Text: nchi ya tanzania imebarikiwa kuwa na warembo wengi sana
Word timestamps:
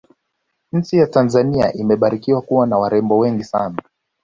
nchi 0.73 0.97
ya 0.97 1.07
tanzania 1.07 1.73
imebarikiwa 1.73 2.41
kuwa 2.41 2.67
na 2.67 2.77
warembo 2.77 3.17
wengi 3.17 3.43
sana 3.43 3.81